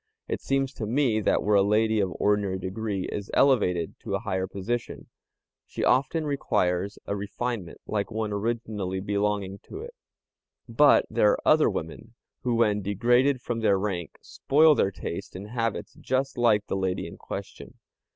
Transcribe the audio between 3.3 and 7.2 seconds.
elevated to a higher position, she often acquires a